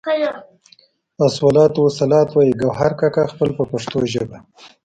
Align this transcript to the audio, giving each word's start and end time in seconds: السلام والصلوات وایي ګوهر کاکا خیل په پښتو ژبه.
السلام 1.27 1.71
والصلوات 1.83 2.29
وایي 2.35 2.53
ګوهر 2.61 2.91
کاکا 2.99 3.23
خیل 3.33 3.51
په 3.57 3.63
پښتو 3.71 3.99
ژبه. 4.13 4.37